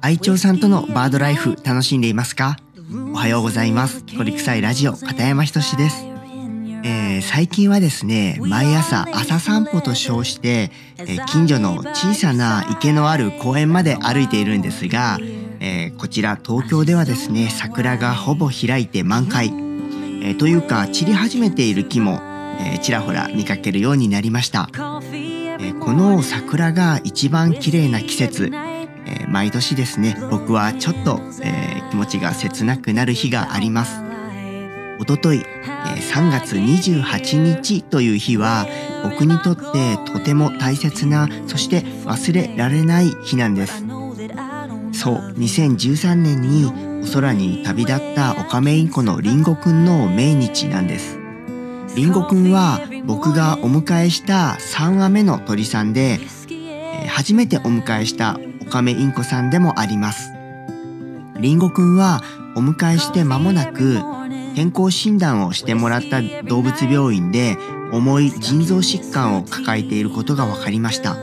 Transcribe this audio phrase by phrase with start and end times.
[0.00, 2.58] 愛鳥さんとのバードライフ楽しんでいますか？
[3.12, 4.04] おはようございます。
[4.04, 6.04] 鳥臭いラジオ片山ひとしです。
[6.84, 15.18] えー最近はですね、毎朝朝散歩と称して、えー近所の小さな池のある公園まで歩いているんですが、
[15.58, 22.20] えーこちら東京ではですね、桜がほぼ開いて満開、えーというか散り始めている木も、
[22.60, 24.70] えーちらほら見かけるようになりました。
[25.80, 28.90] この桜が一番綺麗な季節、えー
[29.28, 34.00] 毎年ですね僕はちょっと、えー気持ちが切なくなる日があります。
[35.00, 38.66] おととい、えー3月28日という日は
[39.02, 43.84] 僕にとってとても大切なそして忘れられない日なんです。
[44.92, 46.66] そう2013年に
[47.02, 51.19] お空に旅立ったオカメインコのリンゴくんの命日なんです。
[51.96, 56.18] リンゴくんは僕がお迎えした3羽目の鳥さんで、
[56.50, 60.32] え初めてお迎えしたオカメインコさんでもあります。
[61.38, 62.22] リンゴくんは
[62.54, 63.98] お迎えして間もなく
[64.54, 67.56] 健康診断をしてもらった動物病院で
[67.92, 71.16] 重い腎臓疾患を抱えていることが分かりました。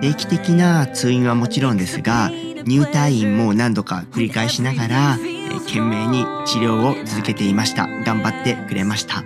[0.00, 2.30] 定期的な通院はもちろんですが
[2.64, 5.18] 入退院も何度か繰り返しながら、
[5.66, 7.86] 懸命に治療を続けていました。
[8.04, 9.24] 頑張ってくれました。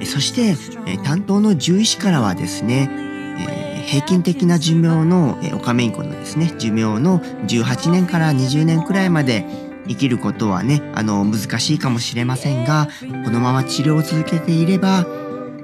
[0.00, 0.42] えそして、
[0.90, 2.88] えー担当の獣医師からはですね、
[3.48, 9.44] えー平均的な寿命の、えーオカメインコのですね寿命の18年から20年くらいまで
[9.88, 12.88] 生きることはねあの難しいかもしれませんが
[13.24, 15.06] このまま治療を続けていれば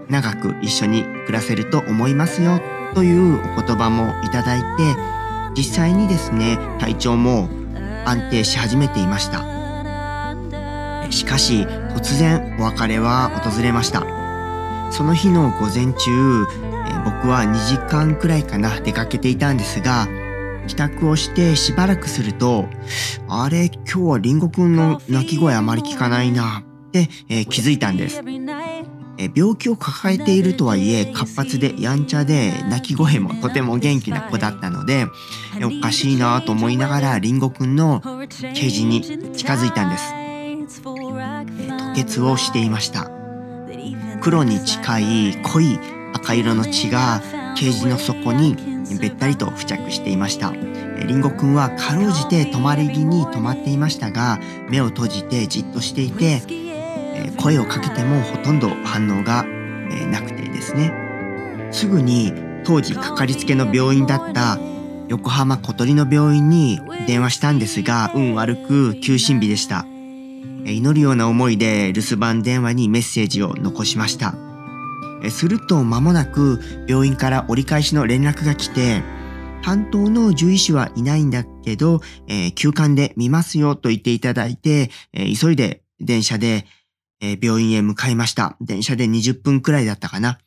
[0.09, 2.61] 長く一緒に暮らせると思いますよ
[2.95, 4.97] というお言葉もいただいて
[5.57, 7.49] 実際にですね体調も
[8.05, 9.52] 安定し始めていました。
[11.13, 11.63] しかし
[11.95, 14.05] 突然お別れは訪れました。
[14.91, 16.47] その日の午前中、
[17.05, 20.09] 僕は2時間くらいかな出かけていたんですが
[20.67, 22.67] 帰宅をしてしばらくすると
[23.29, 28.21] あれ今日はリンゴくんの鳴き声あまり聞かないなって、えー気づいたんです、
[29.19, 35.07] え病気を抱えているとはいえ活発でやんちゃで鳴き声もとても元気な子だったので
[35.59, 39.03] えおかしいなと思いながらリンゴくんのケージに
[39.33, 40.22] 近づいたんです。
[41.95, 43.11] 血をしていました。
[44.21, 45.79] 黒に近い濃い
[46.15, 47.21] 赤色の血が
[47.57, 48.57] ケージの底に
[49.01, 50.53] べったりと付着していました。
[50.55, 54.39] えーリンゴくんはかろうじて止まり木に止まっていましたが
[54.69, 56.43] 目を閉じてじっとしていて
[57.37, 59.45] 声をかけてもほとんど反応が
[60.11, 60.93] なくてですね。
[61.73, 62.33] すぐに
[62.65, 64.59] 当時かかりつけの病院だった
[65.09, 69.87] 横浜小鳥の病院に電話したんですが運悪く休診日でした。
[70.65, 74.35] 祈るような思いで留守番電話にメッセージを残しました
[75.31, 79.03] すると間もなく病院から折り返しの連絡が来て
[79.63, 86.67] 担当の獣医師はいないんだけど、えー休館で見ますよと言っていただいて、えー急いで電車で、
[87.21, 88.57] えー病院へ向かいました。
[88.61, 90.39] 電車で20分くらいだったかな。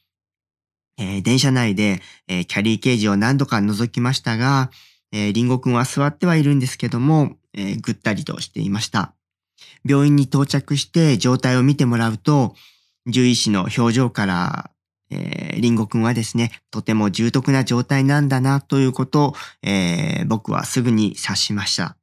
[0.97, 4.69] え電車内で、えキャリーケージを何度か覗きましたが、
[5.13, 9.14] えーリンゴくんは座ってはいるんですけども、えぐったりとしていました。
[9.85, 12.55] 病院に到着して状態を見てもらうと、
[13.05, 14.71] 獣医師の表情から、
[15.11, 21.95] えーリンゴくんはですね、とても重篤な状態なんだなということを、えー僕はすぐに察しました。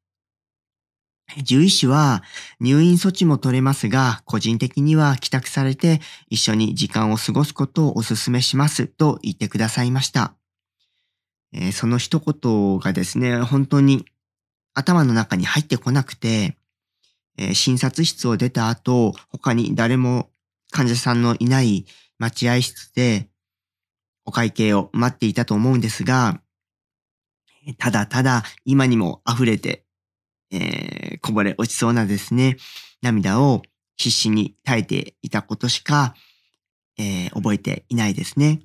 [1.37, 2.23] 獣医師は
[2.61, 10.35] 入院措置も取れますが、個人的には帰宅されて一緒に時間を過ごすことをお勧めしますと言ってくださいました。
[11.53, 14.07] えーその一言がですね、本当に
[14.75, 16.57] 頭の中に入ってこなくて、
[17.39, 20.31] え診察室を出た後、他に誰も
[20.71, 21.87] 患者さんのいない
[22.19, 23.29] 待合室で
[24.25, 26.41] お会計を待っていたと思うんですが、
[27.79, 29.85] ただただ今にも溢れて、
[30.51, 32.57] えーこぼれ落ちそうなですね、
[33.01, 33.63] 涙を
[33.97, 36.15] 必死に耐えていたことしか、
[36.99, 38.61] えー覚えていないですね。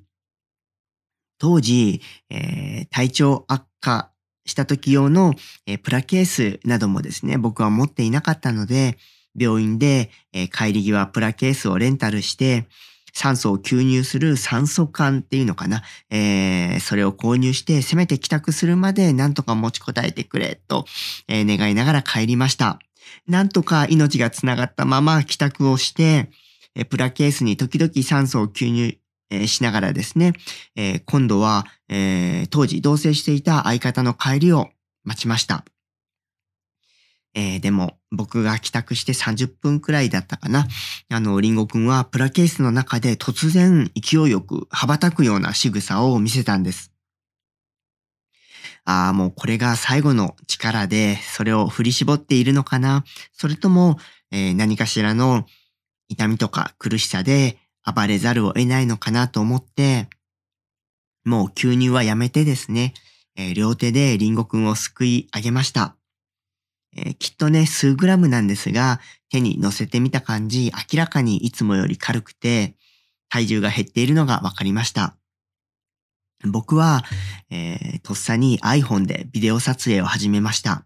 [1.40, 4.12] 当時、えー体調悪化
[4.48, 5.34] した時用の、
[5.66, 8.98] えプラケースなどもですね、僕は持っていなかったので、
[9.38, 12.68] 病院で、え帰り際プラケースをレンタルして、
[13.14, 15.84] 酸素を吸入する酸素管っていうのかな。
[16.10, 20.86] えーそれを購入して、せめて帰宅するまで何とか持ちこたえてくれと、
[21.28, 22.80] えー願いながら帰りました。
[23.28, 26.30] なんとか命がつながったまま帰宅をして、
[26.76, 28.98] えプラケースに時々酸素を吸入、
[29.30, 30.34] えーしながらですね、
[30.76, 34.70] えー今度は、えー当時同棲していた相方の帰りを
[35.04, 35.64] 待ちました。
[37.34, 40.68] えーでも僕が帰宅して30分くらいだったかな。
[41.10, 46.94] あの、リンゴくんはプラケースの中で突然勢いよく羽ばたくような仕草を見せたんです。
[48.86, 53.04] ああ、もうこれが最後の力で、それを振り絞っているのかな。
[53.34, 53.98] それとも、
[54.32, 55.46] えー、何かしらの
[56.08, 57.58] 痛みとか苦しさで
[57.94, 60.08] 暴れざるを得ないのかなと思って、
[61.26, 62.94] もう吸入はやめてですね、
[63.36, 65.96] えー、両手でリンゴくんをすくい上げました。
[66.96, 69.00] えー、きっとね、数グラムなんですが、
[69.30, 72.76] 手に乗せてみた感じ、明らかにいつもより軽くて、
[73.30, 75.18] 体重が減っているのがわかりました。
[76.46, 77.04] 僕は、
[77.50, 80.86] えー、とっさに iPhone でビデオ撮影を始めました。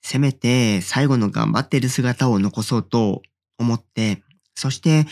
[0.00, 3.22] せめて最後の頑張ってる姿を残そうと
[3.58, 4.22] 思って、
[4.54, 5.06] そして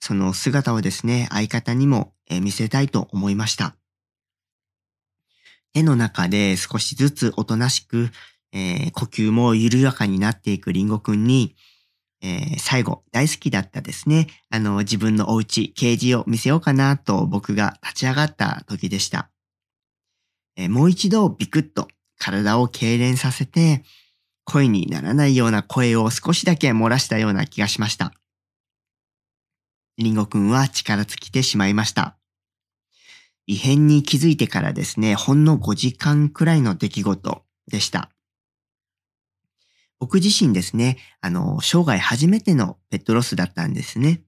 [0.00, 3.76] その姿をですね、相方にも見せたいと思いました。
[5.74, 8.10] 絵の中で少しずつおとなしく、
[8.52, 11.54] えー、呼吸も緩やかになっていくリンゴくんに、
[12.22, 19.30] えー、最後大好きだったですね、あの自分のお家、ケージを見せようかなと僕が立ち上がった時でした。
[20.56, 21.88] えー、もう一度ビクッと
[22.18, 23.84] 体を痙攣させて、
[24.44, 28.14] 声にならないような声を少しだけ漏らしたような気がしました。
[29.98, 32.16] リンゴくんは力尽きてしまいました。
[33.46, 38.10] 異変に気づいてからですね、ほんの5時間くらいの出来事でした。
[39.98, 44.22] 僕自身ですね、あの、生涯初めてのペットロスだったんですね。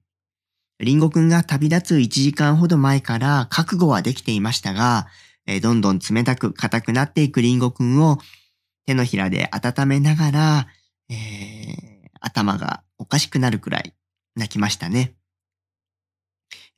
[0.79, 5.07] リンゴくんが旅立つ1時間ほど前から覚悟はできていましたが、
[5.45, 8.19] えどんどん冷たく硬くなっていくリンゴくんを
[8.85, 10.67] 手のひらで温めながら、
[11.09, 13.93] えー、頭がおかしくなるくらい
[14.35, 15.18] 泣きましたね。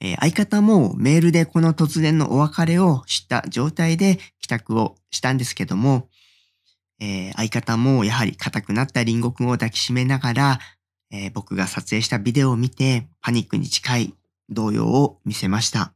[0.01, 6.09] えー、相方もメールでこの突然のお別れを知った状態で帰宅をしたんですけども、
[6.99, 10.59] えー、相方もやはり硬くなったリンゴくんを抱きしめながら、
[11.11, 14.13] えー、僕が撮影したビデオを見てパニックに近い
[14.49, 15.93] 動揺を見せました。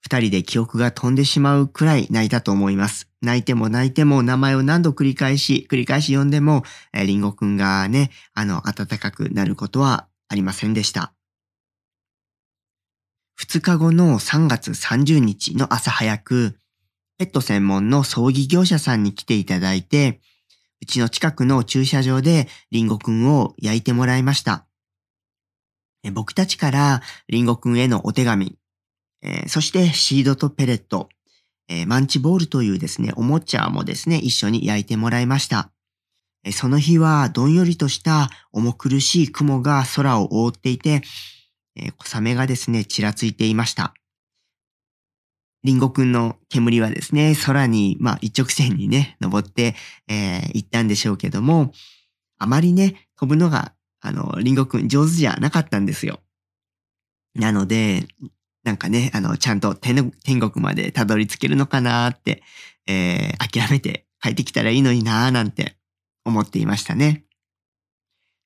[0.00, 3.08] 二人で記憶が飛んでしまうくらい泣いたと思います。
[3.20, 11.12] 泣いても泣いても名前を何度繰り返し、繰り返し呼んでも、えー、リンゴくんがね、あの、暖かくなることはありませんでした。
[13.42, 16.56] 2日後の3月30日の朝早く、
[17.18, 20.20] ペット専門の葬儀業者さんに来ていただいて、
[20.80, 24.66] うちの近くの駐車場でリンゴくんを焼いてもらいました。
[26.12, 28.56] 僕たちからリンゴくんへのお手紙、
[29.22, 31.08] えー、そしてシードとペレット、
[31.68, 35.72] えー、マンチボールというですね、おもちゃもですね、一緒に焼いてもらいました。
[36.52, 41.02] その日はどんよりとした重苦しい雲が空を覆っていて、
[41.76, 43.94] え、小雨がですね、ちらついていました。
[45.64, 49.76] リンゴくんの煙はですね、空に、まあ一直線にね、登って、
[50.08, 51.72] えー、行ったんでしょうけども、
[52.38, 56.20] あまりね、飛ぶのが、あの、リンゴくん上手じゃなかったんですよ。
[57.34, 58.06] なので、
[58.64, 62.42] なんかね、あの、ちゃんと天国までたどり着けるのかなって、
[62.86, 65.76] えー、諦めて帰ってきたらいいのになーなんて
[66.24, 67.24] 思っていましたね。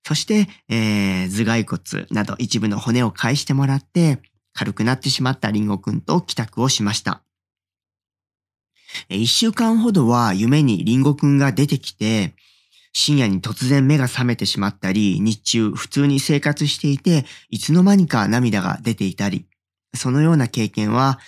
[0.07, 4.21] そして、えー、頭蓋骨など一部の骨を返してもらって、
[4.53, 7.25] 軽くなってしまったリンゴくんと帰宅をしました。
[9.09, 12.37] 一週間ほどは夢にリンゴくんが出てきて、
[12.93, 19.49] 深夜に突然目が覚めてしまったり、日中普通に生活していて、いつの間にか涙が出ていたり、
[19.93, 21.19] そのような経験は、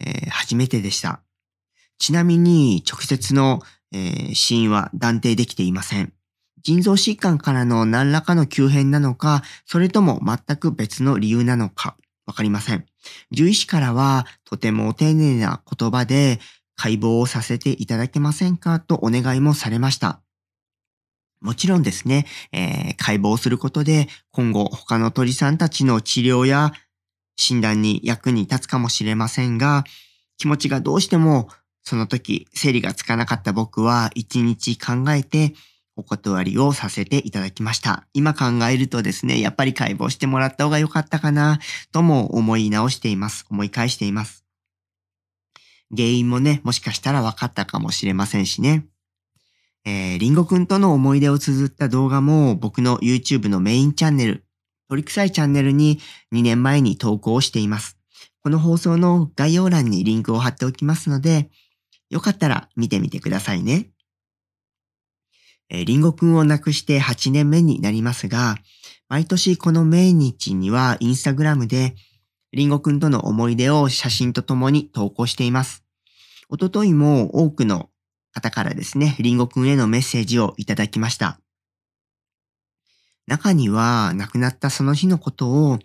[0.00, 1.20] えー、初めてでした。
[1.98, 3.60] ちなみに直接の、
[3.92, 6.13] えー、死因は断定できていません。
[6.64, 12.86] 腎臓疾患からの何らかの急変なのか、それとも全く別の理由なのか、わかりません。
[13.30, 16.40] 獣医師からは、とても丁寧な言葉で、
[16.76, 20.20] 解剖をさせていただけませんかとお願いもされました。
[21.40, 26.72] もちろんですね、えー、解剖することで今後他の鳥さんたちの治療や
[27.36, 29.84] 診断に役に立つかもしれませんが、
[30.38, 31.48] 気持ちがどうしても
[31.82, 35.52] その時整理がつかなかった僕は一日考えて
[35.96, 38.06] お断りをさせていただきました。
[38.14, 41.60] 今考えるとですね、やっぱり解剖してもらった方が良かったかな、
[41.92, 43.46] とも思い直しています。
[43.50, 44.44] 思い返しています。
[45.94, 48.86] 原因もね、もしかしたら分かったかもしれませんしね。
[49.84, 54.44] えー、リンゴくんとの思い出を綴った動画も僕の YouTube のメインチャンネル、
[54.88, 56.00] 鳥臭いチャンネルに
[56.32, 57.98] 2年前に投稿しています。
[58.42, 61.50] この放送の概要欄にリンクを貼っておきますので、
[62.10, 63.90] よかったら見てみてくださいね。
[65.80, 68.56] え、リンゴくんを亡くして8年目になりますが、
[69.08, 71.94] 毎年この命日にはインスタグラムで
[72.52, 75.84] リンゴくんとの思い出を写真とともに投稿しています。
[76.48, 77.90] おとといも多くの
[78.32, 81.40] 方からですね、リンゴくんへのメッセージをいただきました。
[83.26, 85.78] 中には亡くなったその日のことを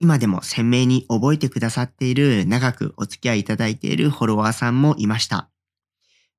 [0.00, 5.48] 今でも鮮明に覚えてくださっている長くお付き合いいただいているフォロワーさんもいました。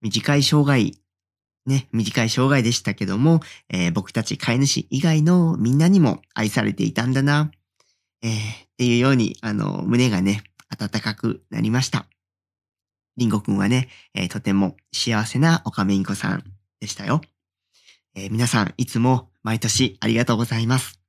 [0.02, 0.94] 短い生涯、
[1.70, 7.52] ね、短い生涯でしたけども、えー、僕たち飼い主以外のみんなにも愛されていたんだな、
[8.22, 8.36] えー、っ
[8.78, 12.08] ていうように、あの、胸がね、温かくなりました。
[13.16, 16.44] リンゴくんはね、えー、とても幸せなオカメインコさん
[16.82, 17.22] でしたよ。
[18.16, 21.00] えー、皆さん、いつも毎年ありがとうございます。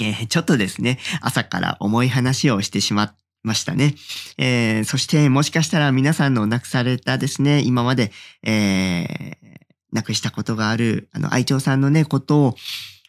[0.00, 3.94] えー、ちょっとですね、朝から重い話をしてしまっましたね。
[4.38, 8.10] えー、そしてもしかしたら皆さんの亡くされたですね、今まで、
[8.42, 9.58] えー、
[9.92, 12.56] 亡くしたことがある、あの、愛鳥さんのね、ことを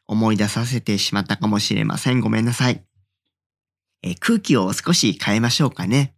[0.08, 2.20] 思い出させてしまったかもしれません。
[2.20, 2.84] ごめんなさい。
[4.04, 6.13] えー、空気を少し変えましょうかね。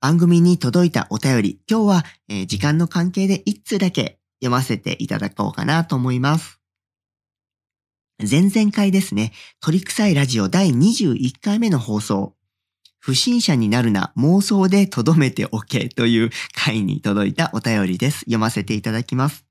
[0.00, 6.58] 番組に届いたお便り、今日は、え、時間の関係で一通だけ読ませていただこうかなと思います。
[8.28, 12.34] 前々回ですね、鳥臭いラジオ第21回目の放送、
[13.02, 18.20] 不審者になるな妄想で留めておけという回に届いたお便りです。
[18.20, 19.44] 読ませていただきます。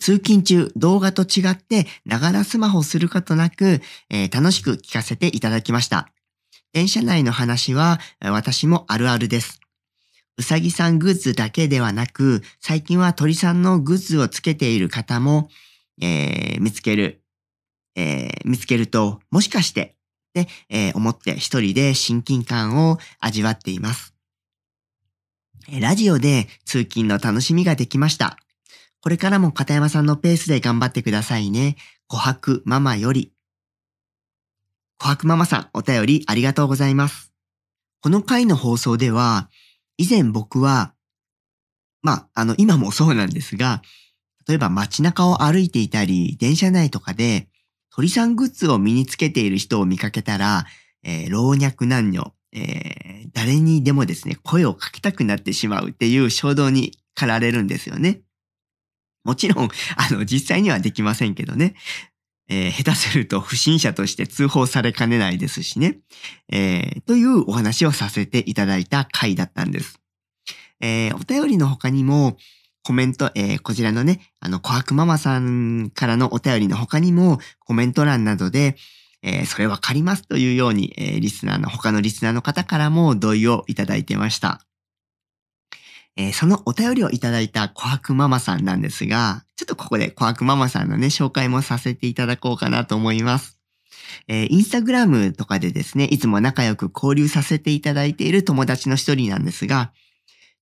[0.00, 6.08] 通勤中、動画と違って、ながらスマホすることなく、えー、楽しく聞かせていただきました。
[6.72, 9.60] 電車内の話は、私もあるあるです。
[10.38, 15.48] うさぎさんグッズだけではなく、最近は鳥さんのグッズをつけている方も、
[16.02, 17.22] えー、見つける、
[17.94, 19.95] えー、見つけると、もしかして
[20.44, 24.14] て、えー、思って一人で親近感を味わっています。
[25.80, 28.36] ラジオで通勤の楽しみができました。
[29.00, 31.76] これからも片山さんのペースで頑張ってくださいね。
[32.10, 33.32] 琥珀ママより。
[35.00, 37.32] 琥珀ママさん、お便りありがとうございます。
[38.02, 39.48] この回の放送では、
[39.96, 40.94] 以前僕は、
[42.02, 43.82] まあ、あの、今もそうなんですが、
[44.46, 47.48] 例えば街中を歩いていたり、電車内とかで、
[47.96, 50.66] 鳥さんグッズを身につけている人を見かけたら、
[51.02, 58.20] えー、老若男女、えー、誰にでもですね、声をかけたくなってしまうっていう衝動に駆られるんですよね。
[59.24, 61.74] もちろん、 あの、実際にはできませんけどね。
[62.48, 65.98] えー、下手すると不審者として通報されかねないですしね。
[66.52, 69.98] えー、というお話をさせていただいた回だったんです。
[70.80, 72.36] えー、お便りの他にも、
[72.86, 78.76] コメント、えー、こちらのね、あの、琥珀ママさんからのお便りの他にも、コメント欄などで、
[79.24, 84.60] えー、それわかりますというように、えー、リスナーの、他のリスナーの方からも同意をいただいてました。
[86.14, 93.58] えー、そのお便りをいただいた琥珀ママさんなんですが、ちょっとここで琥珀ママさんのね、紹介もさせていただこうかなと思います。
[94.28, 99.90] えー、インスタグラムとかでですね、いつも仲良く交流させていただいている友達の一人なんですが、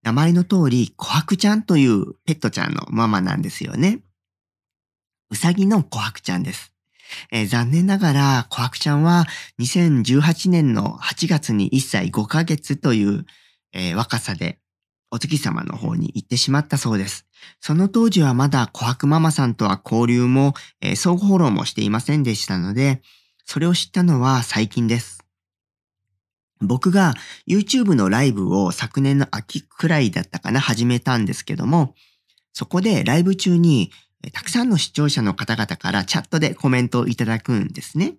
[0.05, 4.01] 名前の通り、琥珀ちゃんというペットちゃんのママなんですよね。
[5.31, 6.75] うさぎの琥珀ちゃんです。
[7.33, 9.27] えー、残念ながら、琥珀ちゃんは
[9.61, 13.25] 2018年の8月に1歳5ヶ月という、
[13.73, 14.59] えー、若さで
[15.11, 17.27] お月様の方に行ってしまったそうです。
[17.61, 23.01] その当時はまだ琥珀ママさんとは交流も、えー、相互フォローもしていませんでしたので、
[23.47, 25.24] それを知ったのは最近です。
[26.61, 27.15] 僕が
[27.47, 31.95] YouTube のライブを昨年の秋くらいだったかな始めたんですけども、
[32.53, 33.91] そこでライブ中に
[34.33, 38.15] たくさんの視聴者の方々からチャットでコメントをいただくんですね。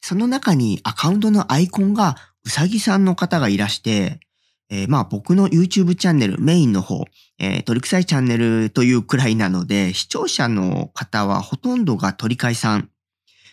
[0.00, 4.20] その中にアカウントのアイコンがうさぎさんの方がいらして、
[4.70, 7.04] えー、まあ僕の YouTube チャンネルメインの方、
[7.38, 12.88] えー、鳥臭いチャンネルというくらいなので、視聴者の方はほとんどが鳥飼いさん。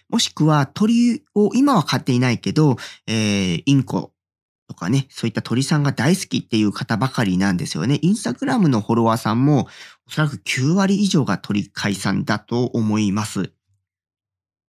[0.09, 4.13] もしくは鳥を今は飼っていないけど、えー、インコ
[4.67, 7.99] とかね、そういった鳥さんが大好きっていう方ばかりなんですよね。
[8.01, 9.67] インスタグラムのフォロワーさんも
[10.07, 13.51] おそらく9割以上が鳥飼いさんだと思います。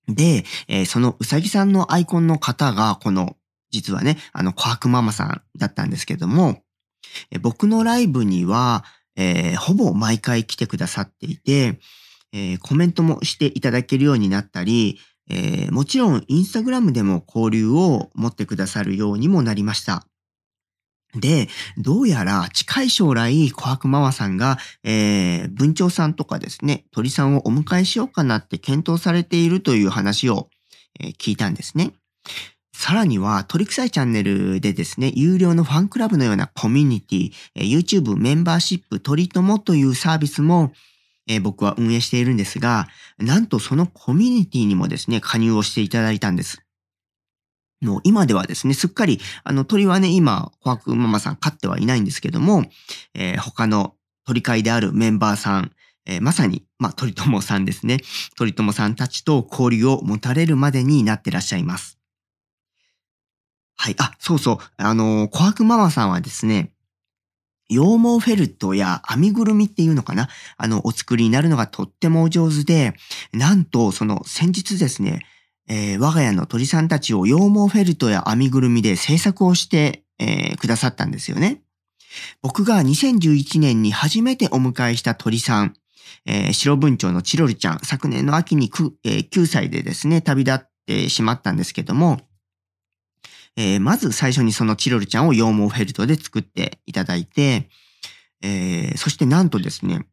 [0.07, 3.35] で、えー、そのうさぎさんのアイコンの方が、この、
[3.71, 6.61] 実はね、あの、琥珀ママさんだったんですけども、
[7.31, 8.85] えー、僕のライブには、
[9.15, 11.79] えー、ほぼ毎回来てくださっていて、
[12.33, 20.07] え、コメントもしていただけるようになったり、えー、もちろんインスタグラムでも交流を持ってくださるようにもなりました。
[21.15, 30.49] で、どうやら近い将来、琥珀ママさんが、えー、文鳥さんとかですね、鳥さんをお迎えしようかなって検討されているという話を、
[30.99, 31.93] えー、聞いたんですね。
[32.73, 40.73] さらには、鳥臭いチャンネルでですね、有料のファンクラブのようなコミュニティ、え YouTube メンバーシップ鳥友というサービスも、
[41.27, 46.63] えー、僕は運営しているんですが、なんとそのコミュニティにもですね、加入をしていただいたんです。
[47.81, 52.65] もう今ではですね、すっかり、あの鳥はね、今、コアクママさん飼ってはいないんですけども、
[53.13, 55.71] えー、他の鳥飼いであるメンバーさん、
[56.05, 57.99] えー、まさに、まあ、鳥友さんですね。
[58.35, 61.99] 鳥友さんたちと交流を持たれるまでになってらっしゃいます。
[63.75, 63.95] はい。
[63.99, 64.57] あ、そうそう。
[64.77, 66.71] あの、コアクママさんはですね、
[67.69, 70.29] 羊毛フェルトや編みぐるみっていうのかな？
[70.57, 72.93] あの、お作りになるのがとってもお上手で、
[73.33, 75.25] なんと、その先日ですね、
[75.67, 81.61] えー、我が家の鳥さんたちを羊毛フェルトや編みぐるみで制作をして、えー、くださったんですよね。
[82.41, 85.73] 僕が2011年に初めてお迎えした鳥さん、
[86.25, 88.71] えー、白文鳥のチロルちゃん、昨年の秋に、
[89.03, 92.21] えー、9歳でですね、旅立ってしまったんですけども、
[93.57, 97.69] えー、まず最初にそのチロルちゃんを羊毛フェルトで作っていただいて、
[98.43, 100.05] えー、そしてなんとですね、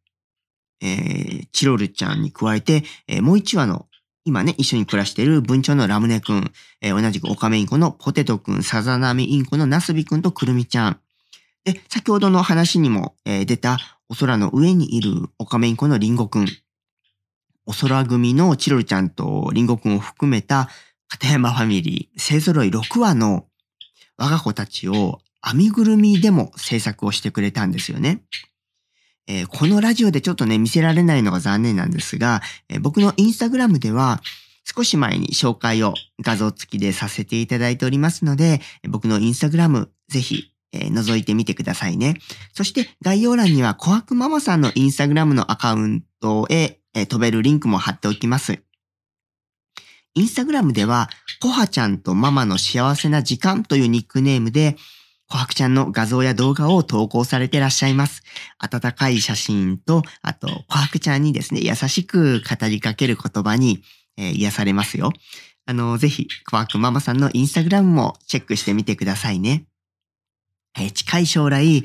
[0.82, 3.86] えー、チロルちゃんに加えて、え、もう一羽の
[4.24, 11.00] 今ね、一緒に暮らしている文鳥のラムネくん、え、同じくオカメインコのポテトくん、サザナミインコのナスビくんとクルミちゃん。
[11.64, 16.46] で、先ほどの話にも、え、出たお空の上にいるオカメインコのリンゴくん。
[17.66, 20.70] お空組のチロルちゃんとリンゴくんを含めた
[21.14, 23.46] 片山ファミリー、勢揃い6話の
[24.16, 28.22] 我が子たちを編みぐるみでも制作をしてくれたんですよね。
[29.28, 34.22] えー、このラジオでちょっとね、見せられないのが残念なんですが、えー、僕のインスタグラムでは
[34.64, 42.16] 少し前に紹介を画像付きでさせていただいておりますので、僕のインスタグラムぜひ、えー、覗いてみてくださいね。
[42.54, 48.64] そして概要欄には小悪ママさんのインスタグラムのアカウントへ、え飛べるリンクも貼っておきます。
[50.16, 54.76] インスタグラムでは、コハちゃんとママの幸せな時間というニックネームで、
[55.28, 58.22] コハクちゃんの画像や動画を投稿されてらっしゃいます。
[58.58, 63.82] 温かい写真と、あと、コハクちゃんにですね、優しく語りかける言葉に、
[64.16, 65.12] えー、癒されますよ。
[65.66, 69.64] あの、ぜひ、コハクママさんのインスタグラムもチェックしてみてくださいね。
[70.78, 71.82] えー、近い将来、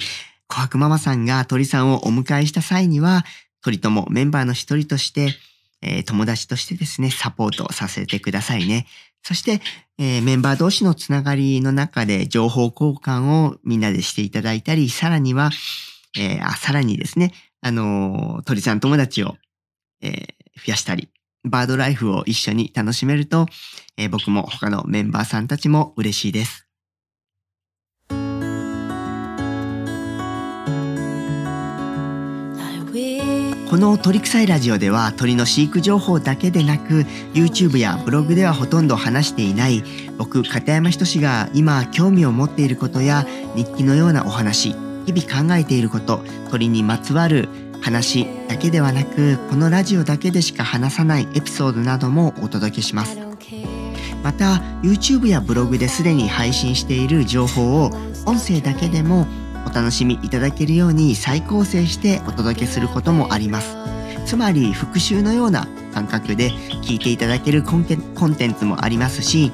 [0.47, 3.25] コハクママさんが鳥さんをお迎えした際には、
[3.63, 5.35] 鳥ともメンバーの一人として、
[5.81, 8.85] えー、友達としてですね、サポートさせてくださいね。
[9.23, 9.61] そして、
[9.97, 15.51] えー、メンバー同士のつながりの中で情報交換をみんなでしていただいたり、さらには、
[16.17, 19.35] えー、あさらにですね、あのー、鳥さん友達を、
[20.01, 20.13] えー、
[20.57, 21.09] 増やしたり、
[21.43, 23.47] バードライフを一緒に楽しめると、
[23.97, 26.68] えー、僕も他のメンバーさんたちも嬉しいです。
[33.69, 37.05] この鳥臭いラジオでは鳥の飼育情報だけでなく
[37.35, 39.83] YouTube やブログではほとんど話していない
[40.17, 44.73] 僕片山仁が今興味を持っていることや日記のようなお話
[45.05, 47.47] 日々考えていること鳥にまつわる
[47.79, 53.19] 話だけではなくこのラジオだけでしか話さないエピソードなどもお届けします。
[54.23, 57.91] また YouTube やブログですでに配信している情報を
[58.25, 59.25] 音声だけでも
[59.65, 63.79] お楽しみいただけるように再構成してお届けすることもあります。
[64.29, 66.51] つまり復習のような感覚で
[66.83, 67.95] 聞いていただけるコンテ
[68.47, 69.51] ンツもありますし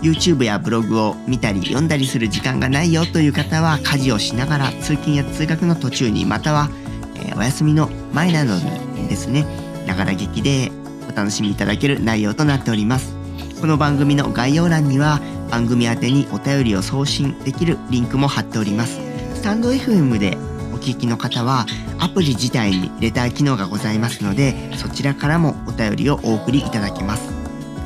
[0.00, 6.68] YouTube やブログを見たり読んだりする時間がないよという方は家事をしながら通勤や通学の途中にまたは、
[7.16, 9.44] えー、お休みの前などにですね
[9.88, 10.70] ながら劇で
[11.12, 13.16] お楽しみいただける内容となっております
[13.60, 19.11] この番組の概要欄には番組宛にお便りを送信できるリンクも貼っております
[19.42, 20.36] スタンド FM で
[20.72, 21.66] お聞きの方は
[21.98, 27.28] アプリ自体にレター機能がございますのでそちらからもお便りをお送りいただけます。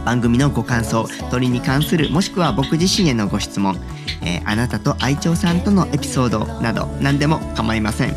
[0.04, 3.80] 番組のご感想鳥に関するもしくは僕自身へのご質問、
[4.22, 8.14] えー、あなたと愛鳥さんとのエピソードなど何でも構いません。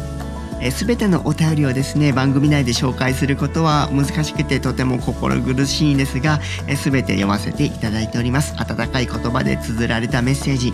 [0.73, 6.41] すべてのお便りをですね番組内で紹介することは難しくてとても心苦しいんですが
[6.75, 8.53] すべて読ませていただいております。
[8.57, 10.73] 温かい言葉で綴られたメッセージ。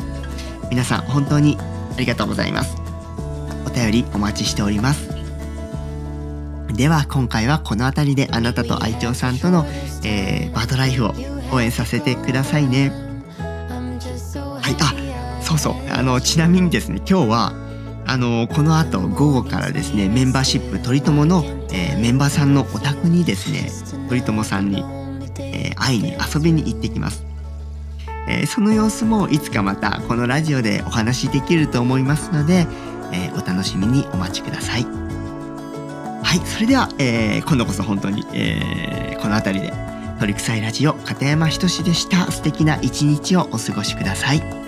[0.71, 1.59] 皆さん本当に
[1.95, 2.75] ありがとうございます。
[3.65, 5.09] お便りお待ちしております。
[6.73, 9.65] では今回はこの辺りであなたと愛鳥さんとの、
[10.03, 11.13] えー、バードライフを
[11.53, 12.91] 応援させてくださいね。
[14.61, 15.73] はい、あ、そうそう。
[15.91, 17.53] あの、ちなみにですね、今日は、
[18.07, 23.69] あの、この後午後からですね、メンバーシップ鳥友の、えー、メンバーさんのお宅にですね、
[24.09, 24.83] 鳥友さんに、
[25.39, 27.25] えー、会いに遊びに行ってきます。
[28.45, 32.67] ー、その様子もいつかまたこのラジオでお話しできると思いますので、
[33.11, 34.85] えー、お楽しみにお待ちください。
[36.23, 39.73] はい、それでは、えー、今度こそ本当に、えこの辺りで
[40.19, 42.31] 鳥臭いラジオ片山仁でした。
[42.31, 44.64] 素敵な一日をお過ごしください。